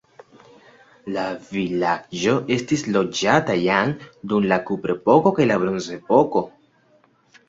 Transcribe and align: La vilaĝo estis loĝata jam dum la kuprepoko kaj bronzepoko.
La 1.17 1.25
vilaĝo 1.57 2.31
estis 2.55 2.83
loĝata 2.95 3.57
jam 3.63 3.91
dum 4.31 4.47
la 4.53 4.57
kuprepoko 4.71 5.35
kaj 5.41 5.47
bronzepoko. 5.65 6.43